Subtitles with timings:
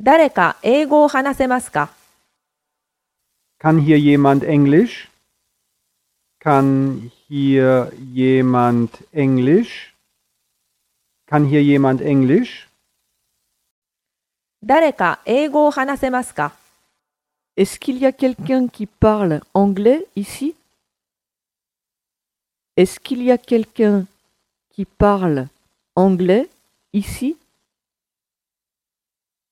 [0.00, 1.90] 誰か英語を話せますか
[3.60, 5.08] Kann hier jemand Englisch?
[6.38, 9.94] Kann hier jemand Englisch?
[11.26, 12.68] Kann hier jemand Englisch?
[14.62, 16.52] 誰か英語を話せますか
[17.56, 20.54] Est-ce qu'il y a quelqu'un qui parle anglais ici
[22.76, 24.06] Est-ce qu'il y a quelqu'un
[24.74, 25.46] qui parle
[25.94, 26.48] anglais
[26.92, 27.36] ici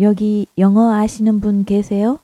[0.00, 2.20] 여기 영어 아시는 분 계세요?